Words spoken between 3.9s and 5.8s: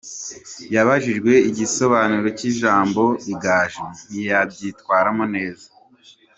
ntiyabyitwaramo neza.